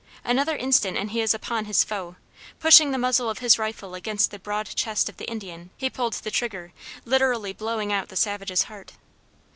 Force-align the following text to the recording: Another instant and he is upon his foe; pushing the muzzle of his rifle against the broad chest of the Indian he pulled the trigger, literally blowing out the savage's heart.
Another 0.23 0.57
instant 0.57 0.97
and 0.97 1.11
he 1.11 1.21
is 1.21 1.35
upon 1.35 1.65
his 1.65 1.83
foe; 1.83 2.15
pushing 2.59 2.89
the 2.89 2.97
muzzle 2.97 3.29
of 3.29 3.37
his 3.37 3.59
rifle 3.59 3.93
against 3.93 4.31
the 4.31 4.39
broad 4.39 4.65
chest 4.65 5.09
of 5.09 5.17
the 5.17 5.29
Indian 5.29 5.69
he 5.77 5.91
pulled 5.91 6.13
the 6.13 6.31
trigger, 6.31 6.73
literally 7.05 7.53
blowing 7.53 7.93
out 7.93 8.09
the 8.09 8.15
savage's 8.15 8.63
heart. 8.63 8.93